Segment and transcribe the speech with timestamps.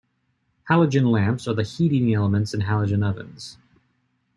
[0.67, 3.59] Halogen lamps are the heating-elements in halogen ovens.